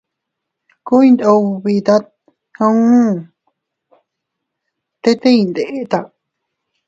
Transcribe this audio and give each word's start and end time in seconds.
Ku 0.85 0.95
iyndubitat 1.03 2.03
uu, 2.65 3.11
tet 5.01 5.21
ii 5.25 5.37
iyndeta. 5.39 5.99